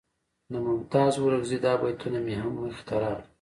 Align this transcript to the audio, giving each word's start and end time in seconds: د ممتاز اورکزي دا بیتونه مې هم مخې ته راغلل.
د 0.51 0.53
ممتاز 0.67 1.13
اورکزي 1.19 1.57
دا 1.65 1.73
بیتونه 1.81 2.19
مې 2.25 2.35
هم 2.41 2.51
مخې 2.61 2.83
ته 2.87 2.95
راغلل. 3.01 3.25